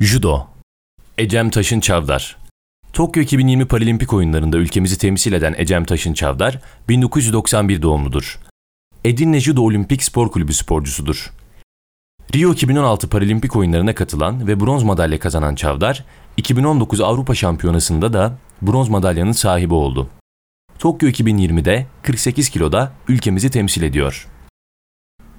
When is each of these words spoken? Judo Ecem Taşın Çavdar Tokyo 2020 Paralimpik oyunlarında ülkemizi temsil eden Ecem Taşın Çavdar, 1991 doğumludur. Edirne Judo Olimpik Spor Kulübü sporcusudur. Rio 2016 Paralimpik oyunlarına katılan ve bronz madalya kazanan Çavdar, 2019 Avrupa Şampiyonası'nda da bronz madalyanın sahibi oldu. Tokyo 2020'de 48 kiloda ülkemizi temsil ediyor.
Judo 0.00 0.46
Ecem 1.18 1.50
Taşın 1.50 1.80
Çavdar 1.80 2.36
Tokyo 2.92 3.22
2020 3.22 3.64
Paralimpik 3.64 4.12
oyunlarında 4.12 4.56
ülkemizi 4.56 4.98
temsil 4.98 5.32
eden 5.32 5.54
Ecem 5.58 5.84
Taşın 5.84 6.12
Çavdar, 6.12 6.58
1991 6.88 7.82
doğumludur. 7.82 8.38
Edirne 9.04 9.40
Judo 9.40 9.62
Olimpik 9.62 10.02
Spor 10.02 10.30
Kulübü 10.30 10.52
sporcusudur. 10.52 11.32
Rio 12.34 12.52
2016 12.52 13.08
Paralimpik 13.08 13.56
oyunlarına 13.56 13.94
katılan 13.94 14.46
ve 14.48 14.60
bronz 14.60 14.82
madalya 14.82 15.18
kazanan 15.18 15.54
Çavdar, 15.54 16.04
2019 16.36 17.00
Avrupa 17.00 17.34
Şampiyonası'nda 17.34 18.12
da 18.12 18.38
bronz 18.62 18.88
madalyanın 18.88 19.32
sahibi 19.32 19.74
oldu. 19.74 20.08
Tokyo 20.78 21.08
2020'de 21.08 21.86
48 22.02 22.50
kiloda 22.50 22.92
ülkemizi 23.08 23.50
temsil 23.50 23.82
ediyor. 23.82 24.28